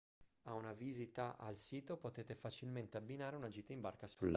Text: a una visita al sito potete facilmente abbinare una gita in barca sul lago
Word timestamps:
a 0.45 0.55
una 0.55 0.73
visita 0.73 1.37
al 1.37 1.55
sito 1.55 1.95
potete 1.95 2.33
facilmente 2.33 2.97
abbinare 2.97 3.35
una 3.35 3.49
gita 3.49 3.73
in 3.73 3.81
barca 3.81 4.07
sul 4.07 4.29
lago 4.29 4.29